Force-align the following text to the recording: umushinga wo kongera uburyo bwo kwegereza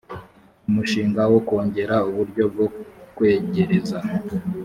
umushinga 0.69 1.21
wo 1.31 1.39
kongera 1.47 1.95
uburyo 2.09 2.43
bwo 2.53 2.65
kwegereza 3.15 3.99